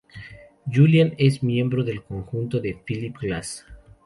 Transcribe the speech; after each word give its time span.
Julian 0.67 1.13
es 1.19 1.43
miembro 1.43 1.83
del 1.83 2.01
conjunto 2.01 2.59
Phillip 2.59 3.19
Glass. 3.19 3.67